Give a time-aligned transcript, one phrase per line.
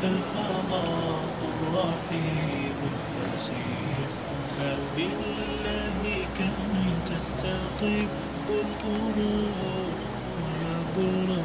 [0.00, 3.98] يسعك الفضاء الرحيم الفسيح
[4.58, 6.02] فبالله
[6.38, 6.56] كم
[7.10, 8.08] تستطيب
[8.48, 9.90] الأمور
[10.40, 11.44] ويبرأ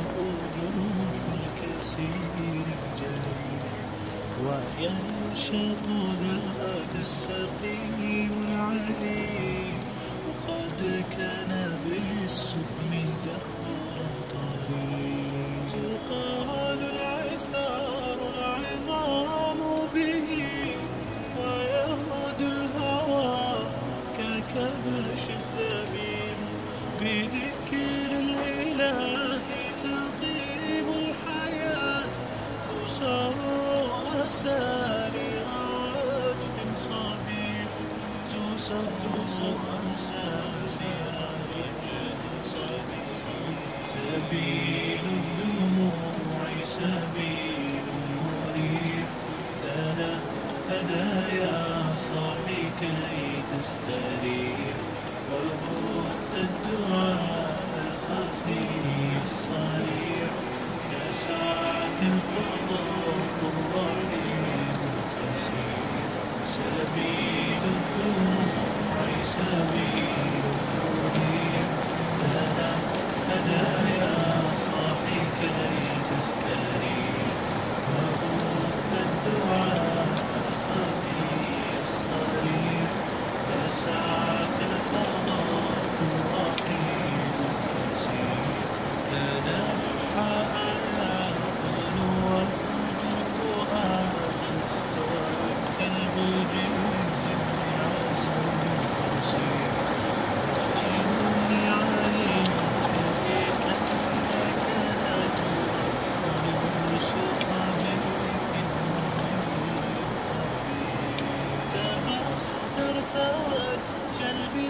[0.56, 3.64] جروح الكثير الجريح
[4.46, 5.86] وينشط
[6.22, 9.80] ذاك السقيم العليم
[10.28, 12.92] وقد كان بالسكم
[13.26, 13.65] دهرا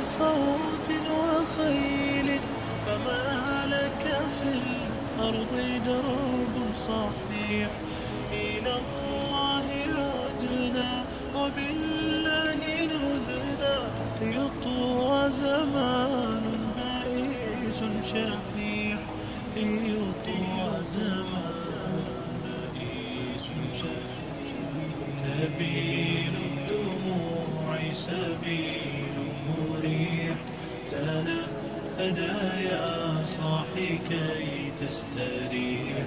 [0.06, 2.40] صوت وخيل
[2.86, 4.04] فما لك
[4.42, 6.56] في الأرض درب
[6.88, 7.85] صحيح.
[34.06, 36.06] صاحي كي تستريح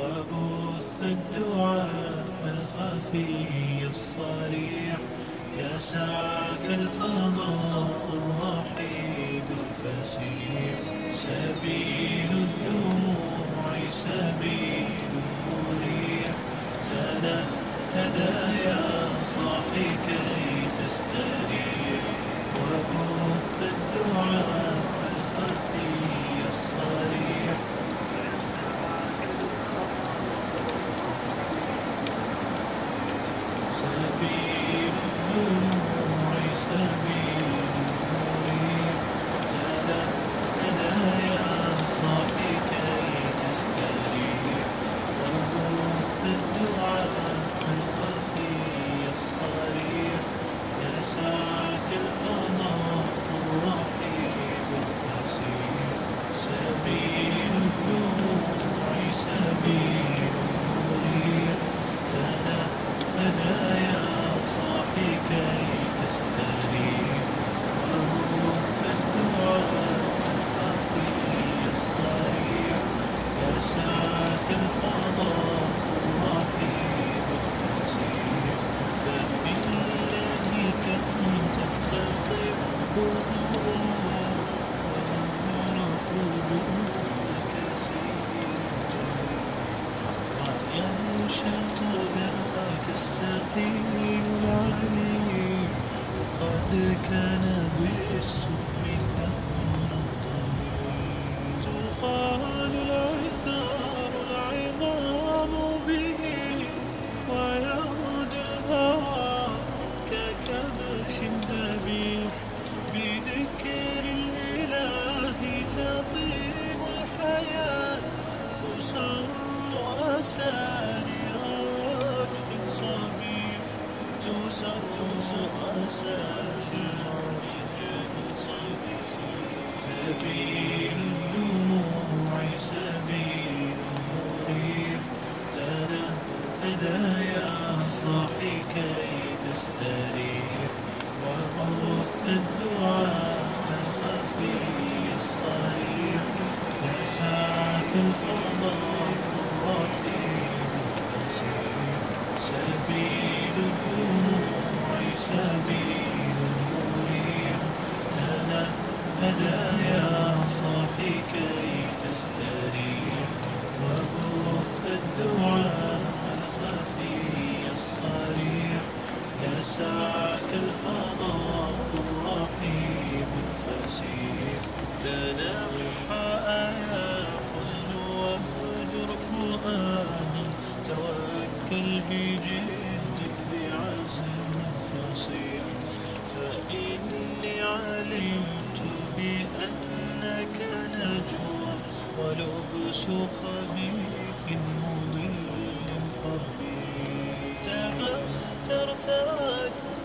[0.00, 4.96] وبث الدعاء الخفي الصريح.
[5.58, 7.03] يسعك الفضاء الرحيم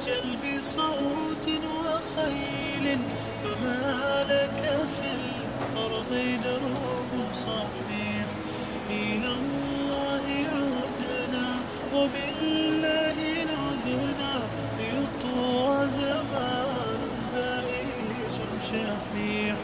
[0.10, 2.98] فاعجل صوت وخيل
[3.44, 4.62] فما لك
[4.96, 6.12] في الأرض
[6.44, 7.12] دروب
[7.46, 8.28] صغير
[8.90, 10.26] إلى الله
[10.80, 11.48] عدنا
[11.94, 13.18] وبالله
[13.52, 14.34] نذنا
[14.80, 17.00] ليطوى زمان
[17.36, 18.38] بائس
[18.70, 19.56] شحيح.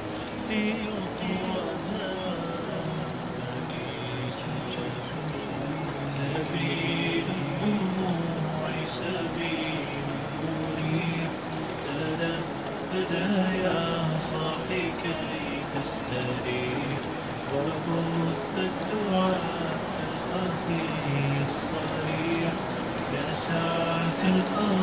[16.26, 16.70] صدري
[18.58, 19.42] الدعاء
[20.06, 20.82] الخفي
[21.46, 22.54] الصريح
[23.14, 24.75] يا ساعة الأرض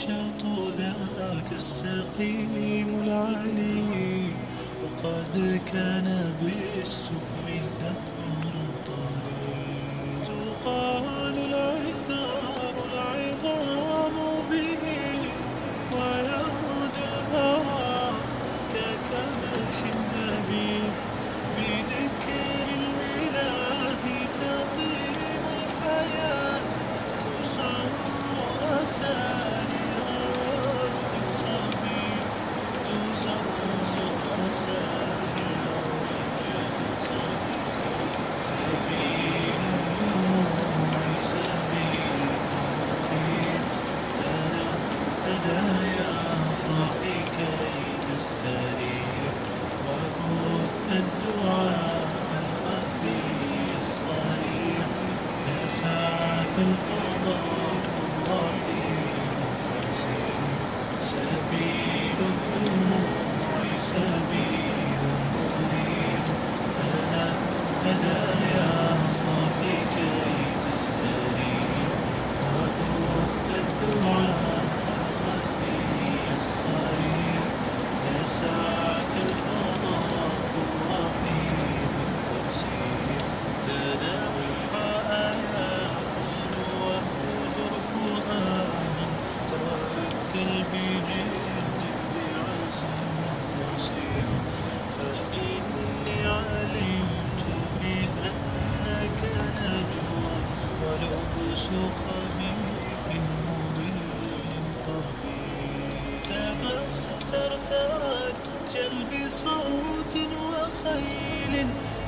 [0.00, 4.28] الشوط ذاك السقيم العلي
[4.82, 7.46] وقد كان بالسكم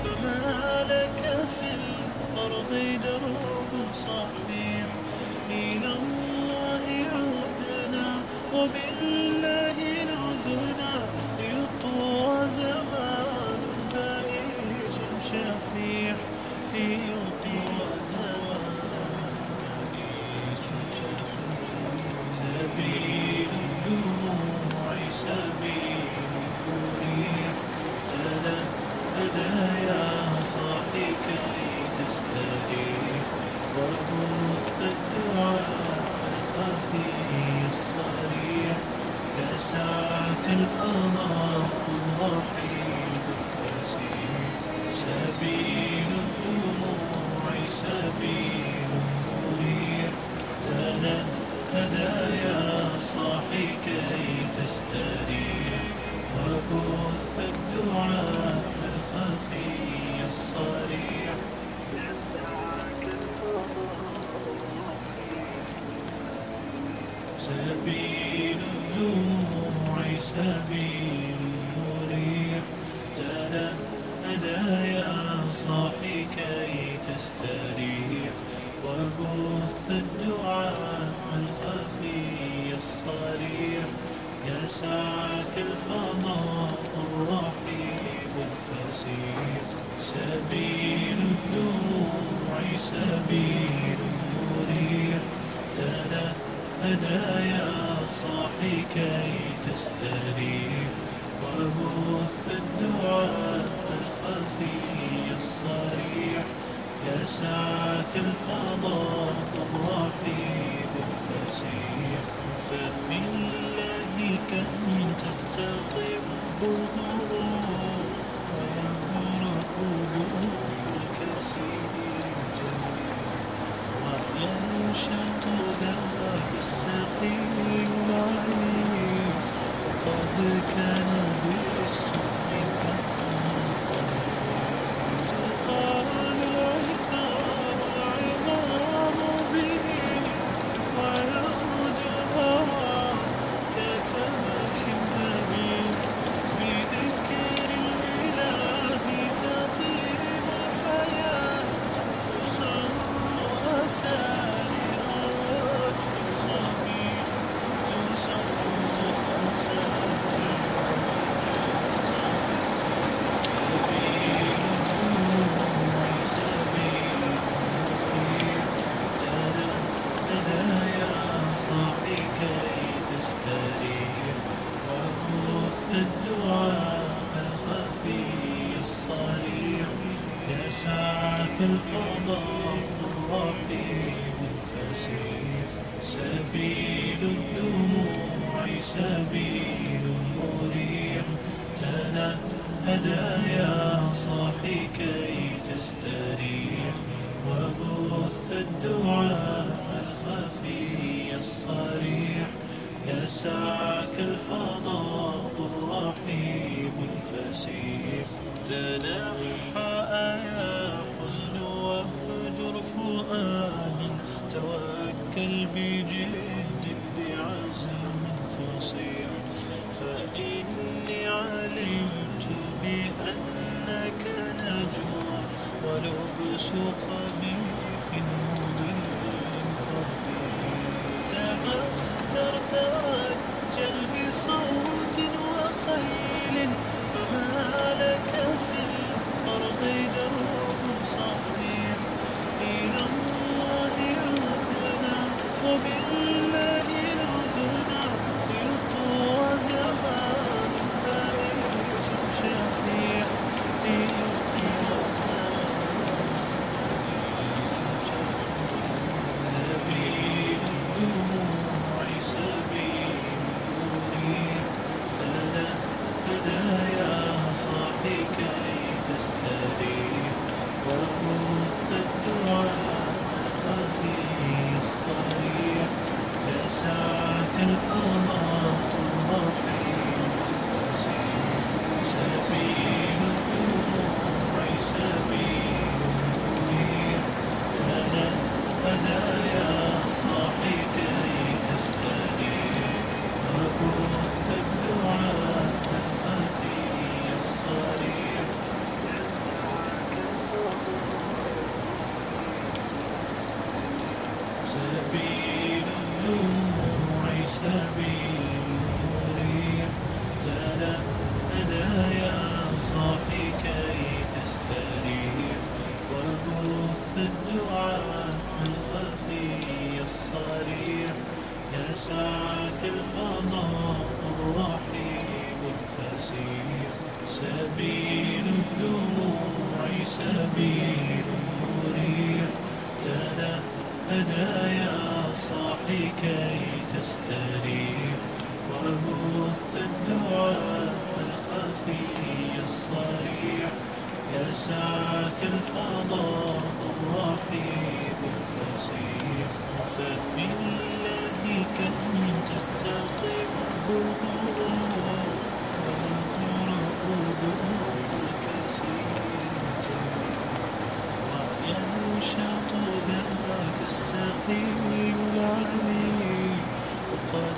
[0.02, 1.22] فما لك
[1.54, 2.72] في الأرض
[3.04, 3.72] درب
[4.06, 4.86] صحيح
[5.50, 8.08] إلى الله عدنا
[8.54, 9.41] وبالله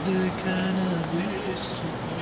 [0.04, 2.13] وقد كان بالسؤم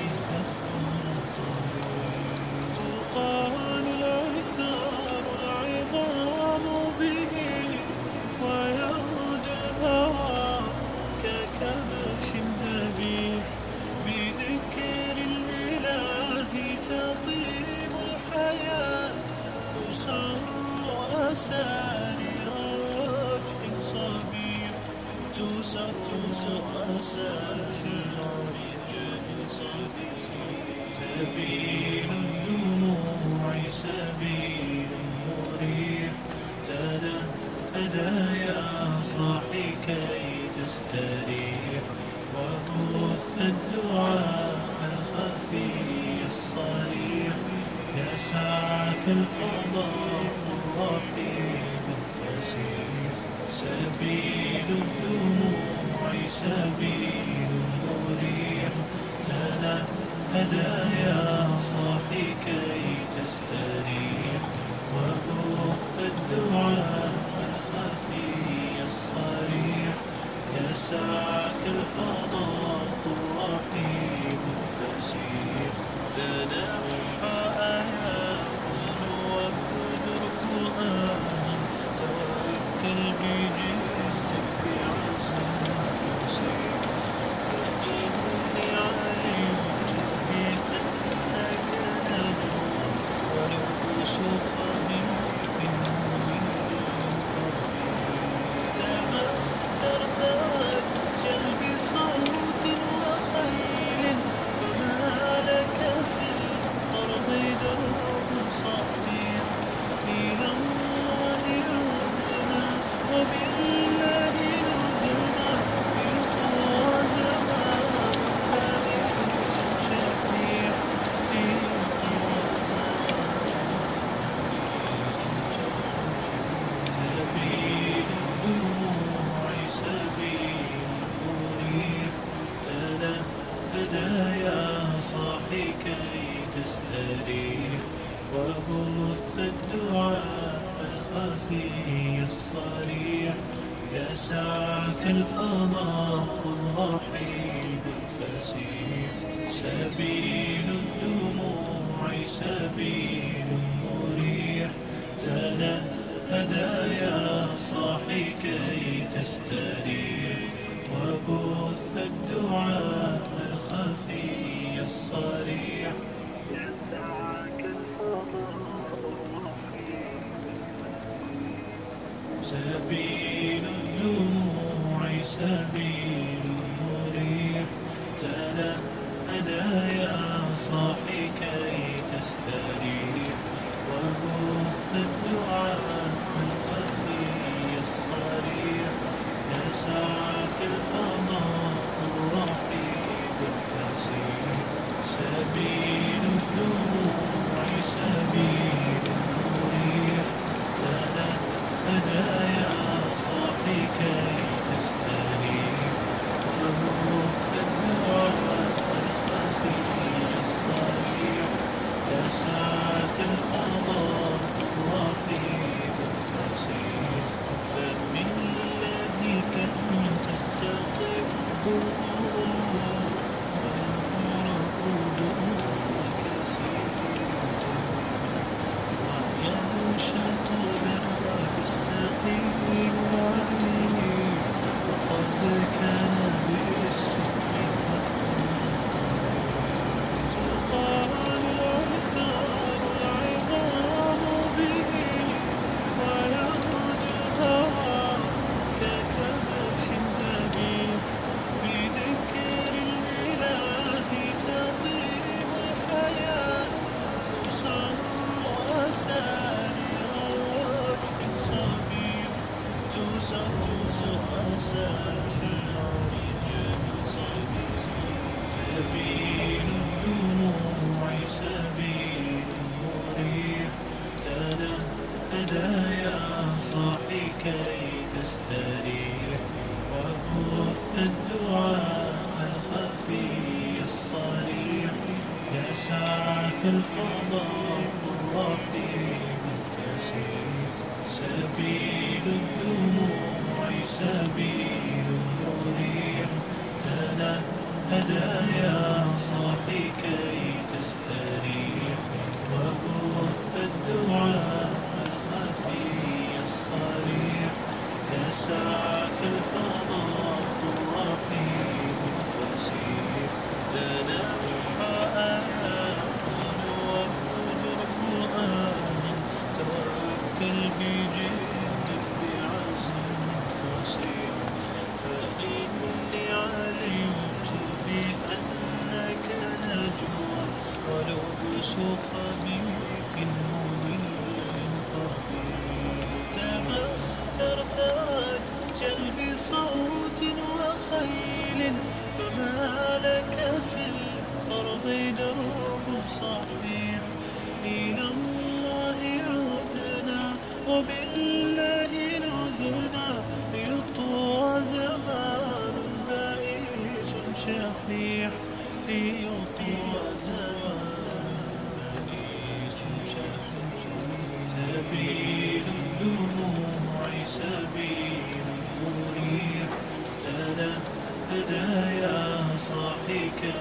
[371.32, 373.52] هدايا صاحي كي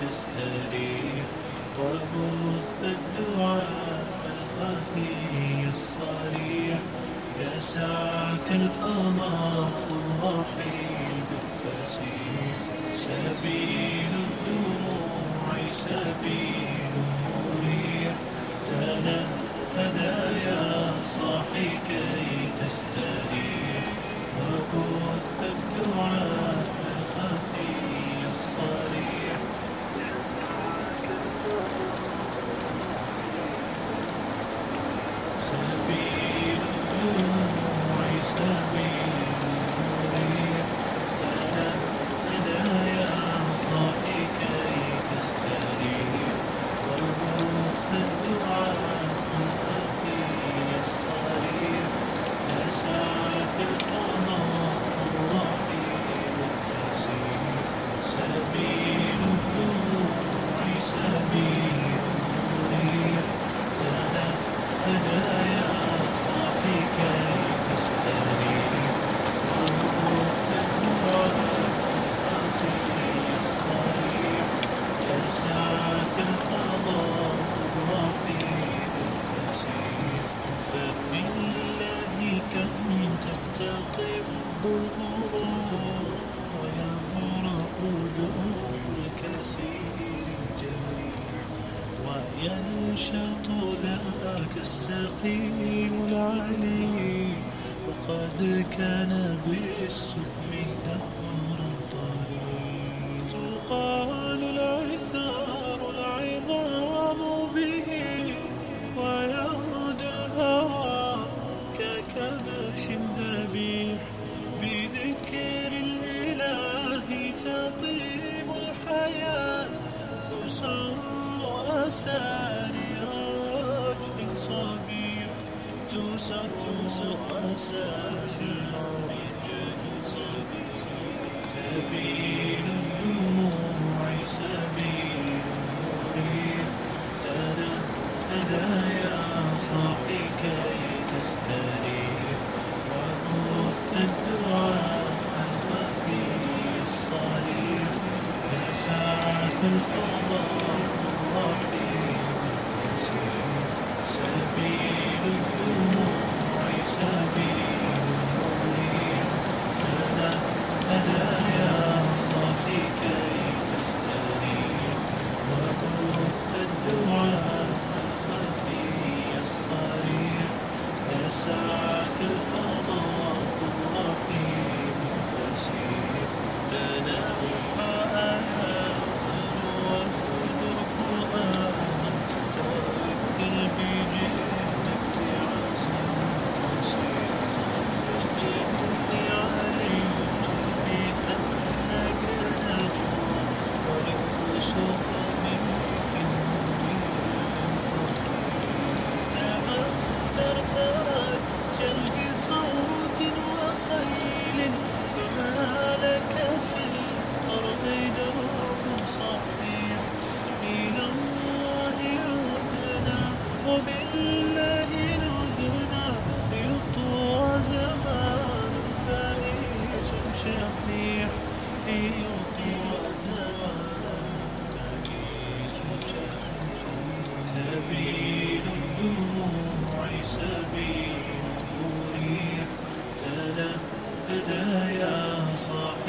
[0.00, 1.24] تستريح
[1.78, 6.78] وبث الدعاء الخفي الصريح
[7.40, 12.56] يا سعك الفضاء الرحيم الفسيح
[12.96, 14.29] سبيل
[15.90, 16.52] تبي
[17.26, 18.12] نورية
[20.46, 23.84] يا صاحي كي تستريح
[24.40, 26.79] وكن الدعاء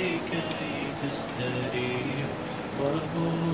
[0.02, 2.26] صاحي كي تستريح
[2.82, 3.51] وبث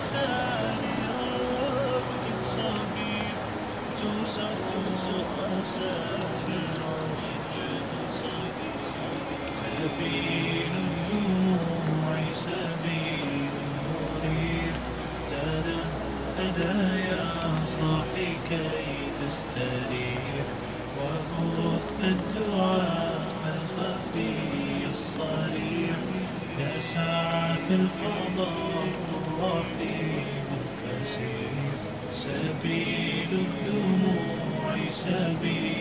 [0.00, 3.36] أسامي ربك بصبير
[4.00, 5.28] توسع توسع
[5.62, 7.54] أسامي ربك
[8.08, 8.76] بصبير
[9.78, 13.50] تبين الدموع سبيل
[13.84, 14.74] مرير
[15.30, 15.80] ترى
[16.38, 17.24] هدايا
[17.80, 20.46] صاحي كي تستريح
[20.98, 23.22] وبث الدعاء
[23.52, 24.32] الخفي
[24.94, 25.98] الصريح
[26.58, 29.79] يسعك الفضاء الرحيم.
[32.62, 35.79] سبيل الدموع سبيل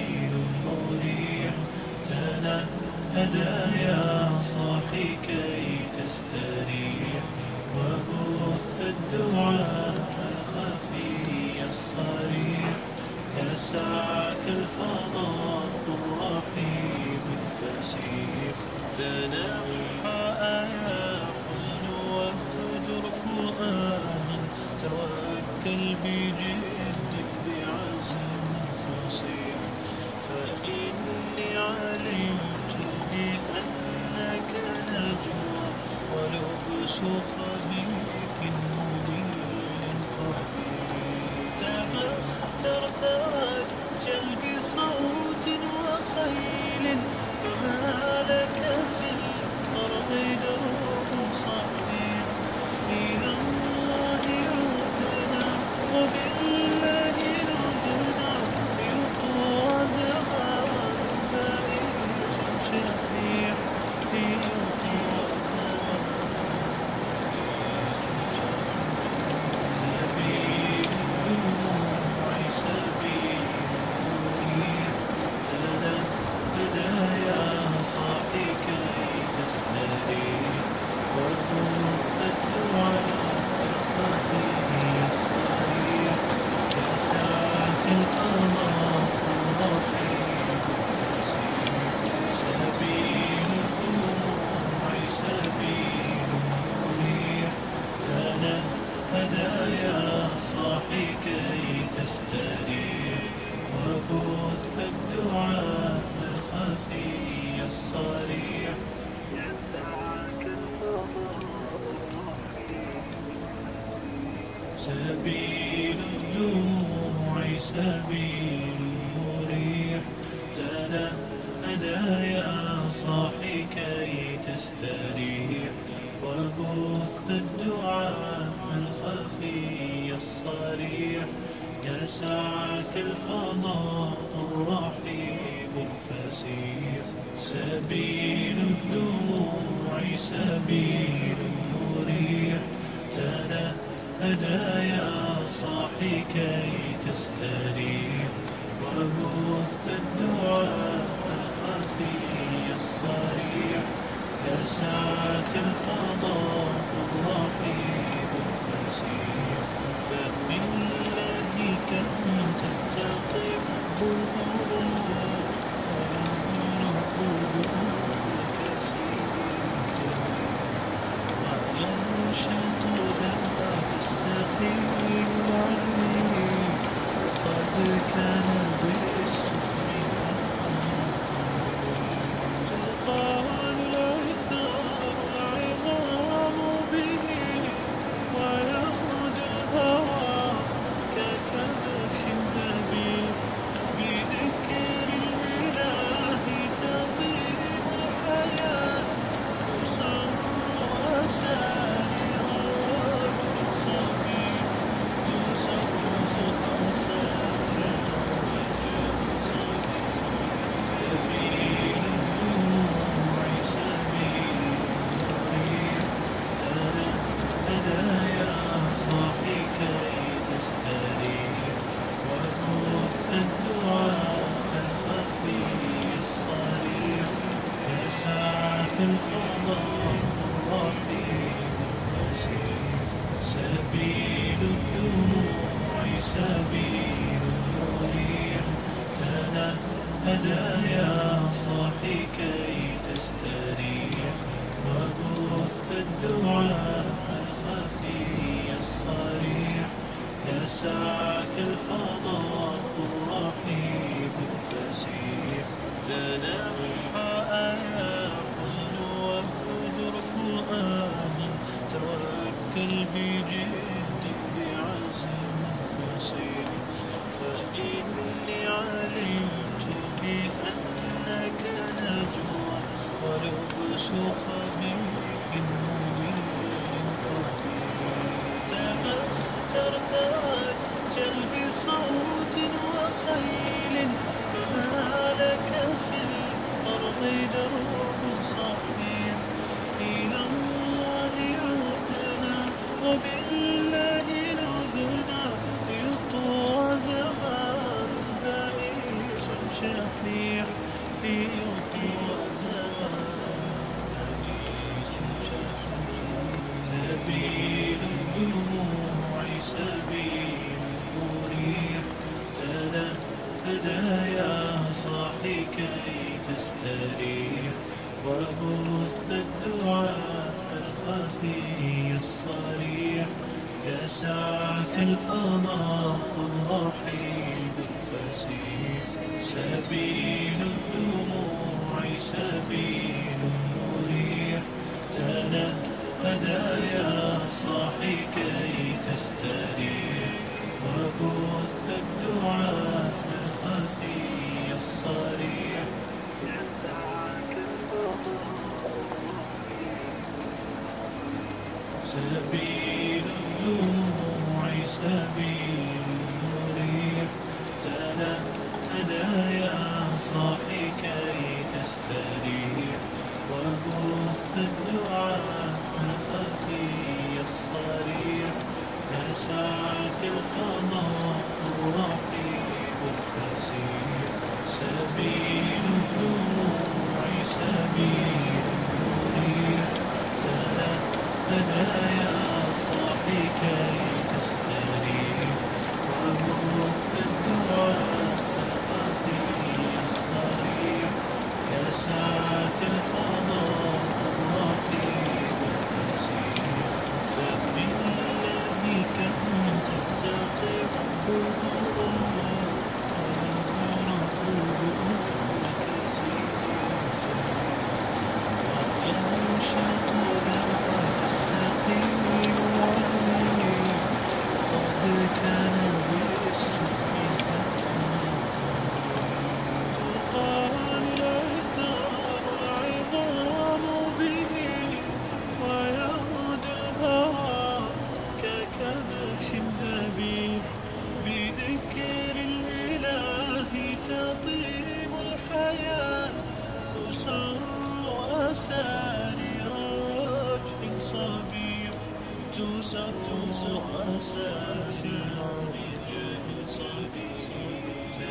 [324.22, 329.04] ساعة الفضاء الرحيم الفسيح
[329.44, 332.99] سبيل الدموع سبيل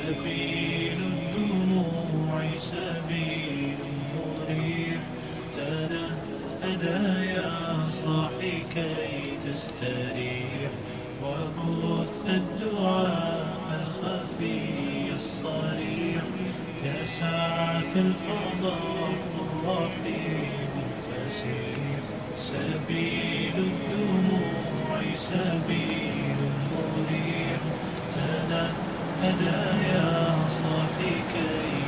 [0.09, 3.79] سبيل الدموع سبيل
[4.15, 5.01] مريح
[7.25, 10.71] يا صاحي كي تستريح
[11.23, 14.61] وبث الدعاء الخفي
[15.15, 16.23] الصريح
[17.97, 19.13] الفضاء
[20.85, 22.03] الفسيح
[22.43, 26.08] سبيل الدموع سبيل
[29.23, 29.59] أنا
[29.93, 31.88] يا صاحي كي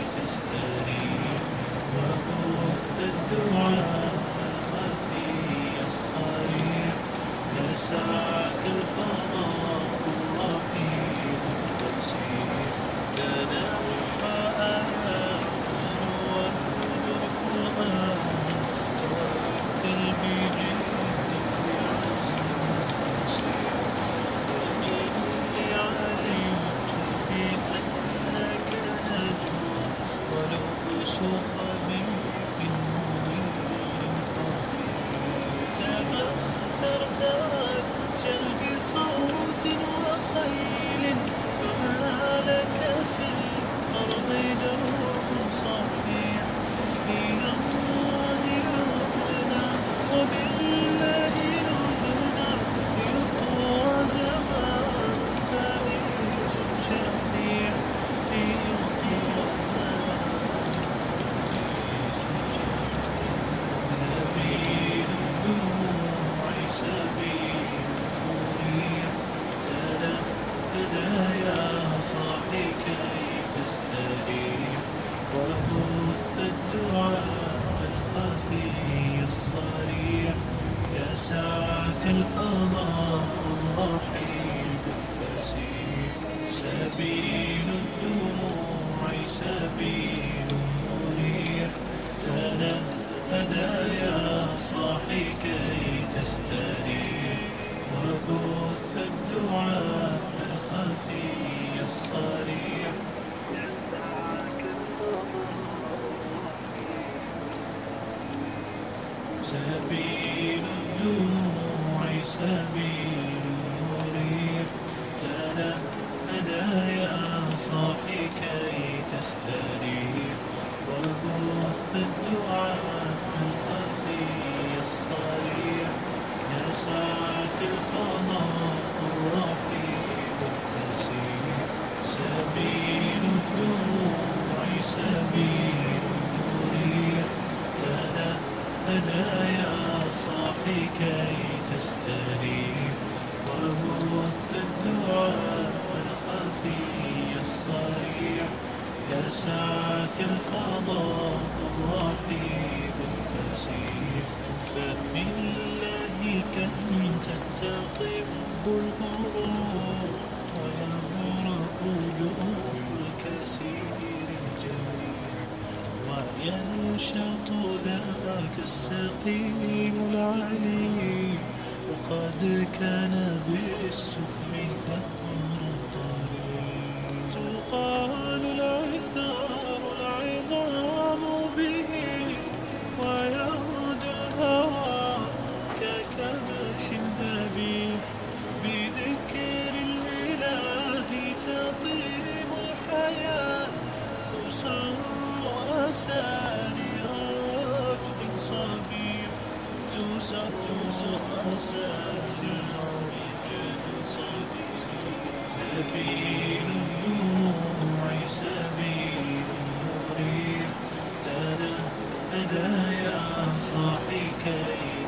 [213.80, 213.98] الصباح
[214.44, 214.62] كي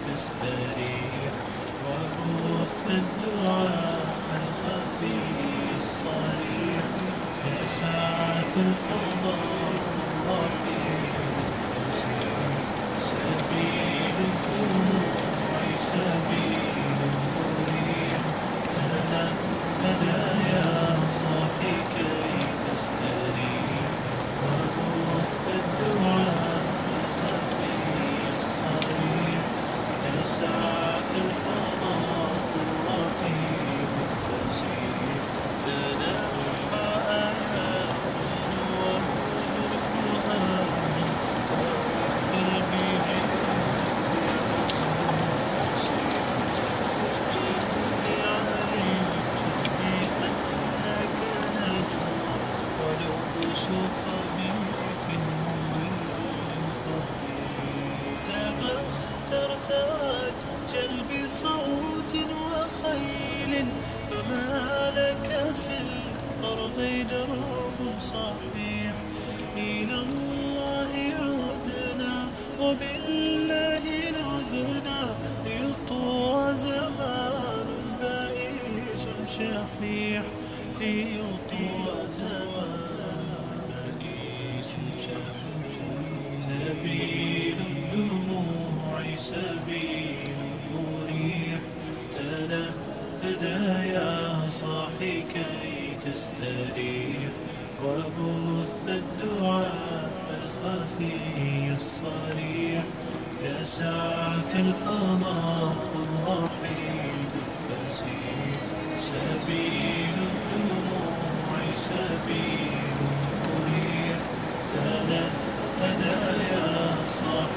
[0.07, 1.33] تستريح
[1.87, 4.01] وبث الدعاء
[4.37, 5.17] الخفي
[5.81, 6.85] الصريح.
[7.47, 9.62] يا ساعة الفضاء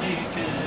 [0.06, 0.65] taken.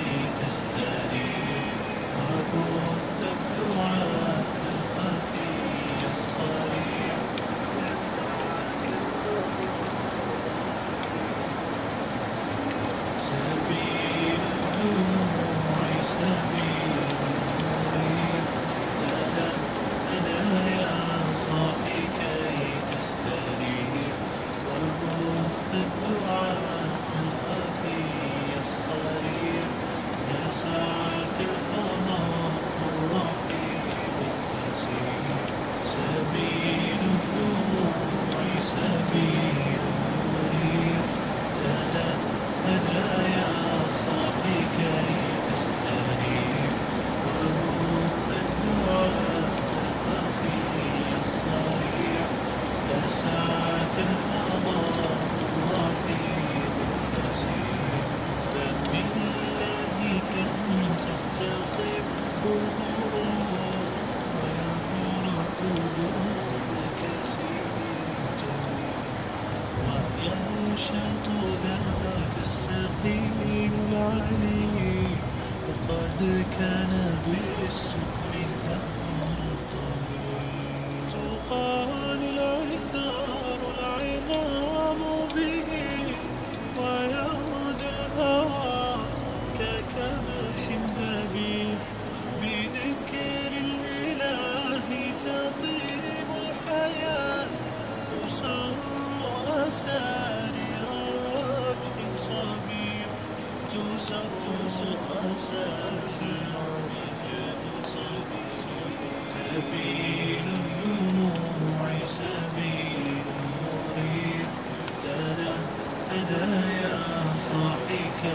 [117.48, 117.76] أسطح
[118.22, 118.32] كي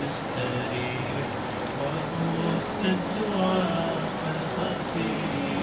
[0.00, 1.26] تستريح
[1.80, 3.96] وأمس الدعاء
[4.32, 5.10] الخفي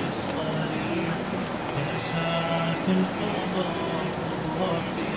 [0.09, 1.17] الصريح.
[1.77, 5.12] يسعك القضاء الرحيم.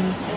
[0.00, 0.29] Thank you.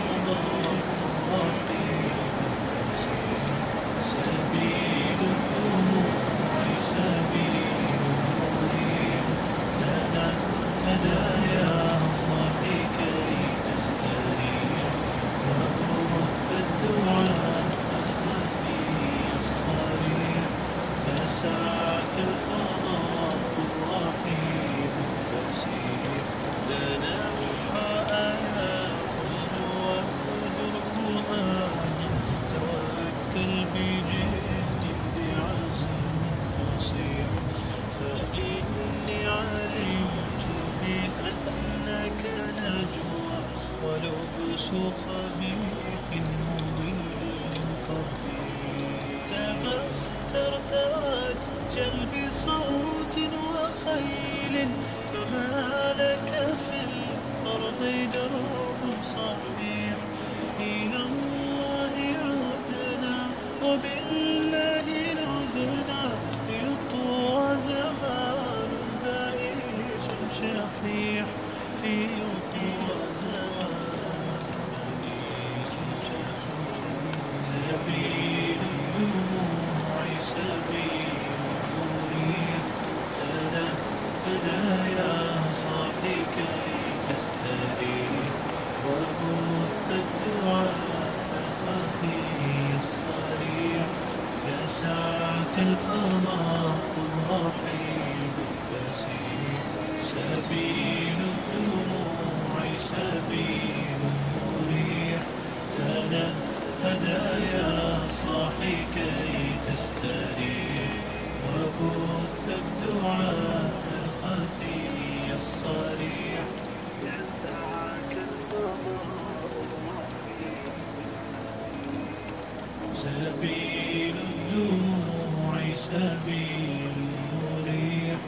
[126.24, 126.96] سبيل
[127.32, 128.18] مريح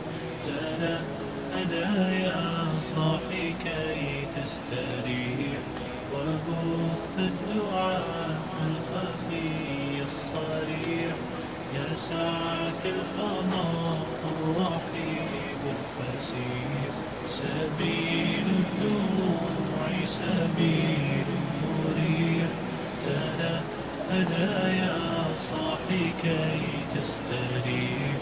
[0.46, 2.66] تنهدى يا
[2.96, 5.60] صاحي كي تستريح.
[6.14, 8.36] وبث الدعاء
[8.66, 11.14] الخفي الصريح.
[11.74, 16.92] يسعك الفضاء الرحيم الفسيح.
[17.28, 21.28] سبيل الدموع سبيل
[21.62, 22.48] مريح
[23.06, 24.98] تنهدى يا
[25.50, 28.16] صاحي كي تستريح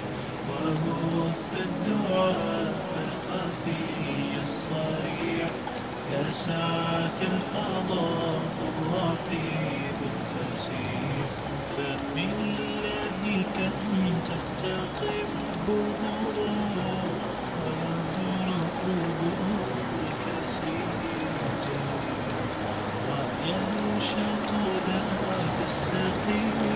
[0.48, 3.82] وبث الدعاء الخفي
[4.44, 5.50] الصريح.
[6.12, 11.26] يسعك الفضاء الرحيم الفسيح.
[11.76, 13.24] فبالله
[13.56, 13.76] كم
[14.28, 16.36] تستقم الظهور
[18.44, 19.20] ويضرب
[20.04, 20.88] الكثير
[23.08, 24.48] وينشط
[24.86, 26.73] ذاك السقيم.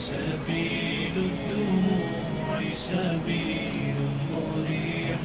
[0.00, 3.98] سبيل الدموع سبيل
[4.32, 5.18] مريح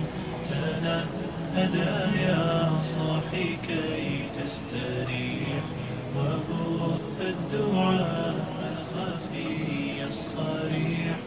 [0.50, 5.64] تنهدى يا صاحي كي تستريح
[6.18, 8.36] وبث الدعاء.
[8.72, 11.18] الخفي الصريح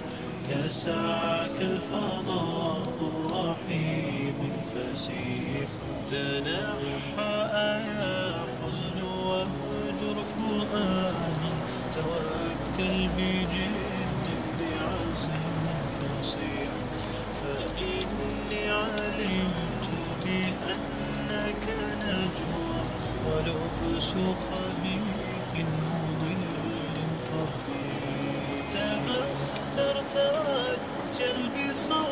[0.51, 5.69] يسعك الفضاء الرحيم الفسيح
[6.07, 7.37] تنحى
[7.87, 8.35] يا
[10.51, 11.53] فؤادا
[11.95, 14.27] توكل بجد
[14.59, 15.67] بعزم
[16.01, 16.71] فصيح.
[17.41, 19.87] فإني علمت
[20.25, 21.65] بأنك
[22.03, 22.81] نجوى
[23.27, 24.09] ولبس
[24.51, 26.43] خبيث مضل
[27.31, 31.41] قبيح تبخترت أجل
[31.71, 32.10] بصوت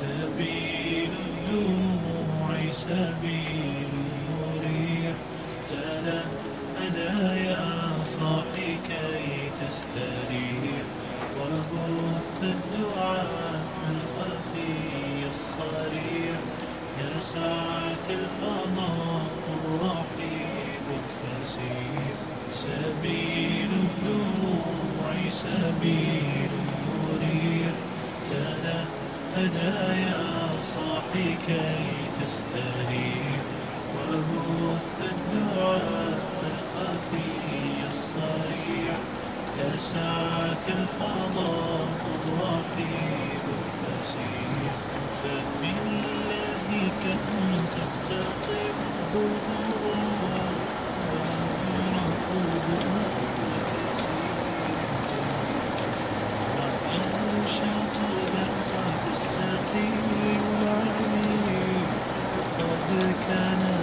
[0.00, 3.92] سبيل الدموع سبيل
[4.30, 5.16] مريح
[5.70, 7.12] تنهدى
[7.44, 10.84] يا صاحي كي تستريح.
[11.40, 14.72] وبث الدعاء الخفي
[15.32, 16.38] الصريح.
[16.98, 22.14] يسعك الفضاء الرحيب الفسيح.
[22.54, 26.50] سبيل الدموع سبيل
[26.88, 27.74] مريح
[29.34, 31.86] تنهدى يا صاحي كي
[32.18, 33.40] تستريح
[33.96, 36.18] وبث الدعاء
[36.50, 37.30] الخفي
[37.90, 38.96] الصريح
[39.58, 44.72] يسعك الفضاء الرحيب الفسيح.
[45.22, 46.70] فبالله
[47.02, 48.78] كم تستقيم
[49.14, 50.19] الظهور
[63.30, 63.79] قد كان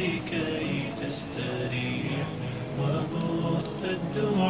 [0.00, 2.26] صاحي كي تستريح
[2.80, 4.49] وبث الدعاء.